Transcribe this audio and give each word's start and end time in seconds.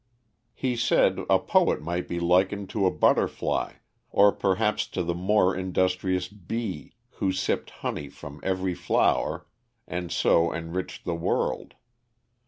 He 0.55 0.75
said 0.75 1.19
a 1.29 1.37
poet 1.37 1.79
might 1.79 2.07
be 2.07 2.19
likened 2.19 2.71
to 2.71 2.87
a 2.87 2.91
butterfly, 2.91 3.73
or 4.09 4.31
perhaps 4.31 4.87
to 4.87 5.03
the 5.03 5.13
more 5.13 5.55
industrious 5.55 6.27
bee, 6.27 6.95
who 7.17 7.31
sipped 7.31 7.69
honey 7.69 8.09
from 8.09 8.39
every 8.41 8.73
flower, 8.73 9.45
and 9.87 10.11
so 10.11 10.51
enriched 10.51 11.05
the 11.05 11.13
world. 11.13 11.75